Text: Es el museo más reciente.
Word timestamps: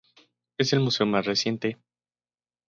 Es 0.57 0.73
el 0.73 0.79
museo 0.79 1.05
más 1.05 1.27
reciente. 1.27 1.77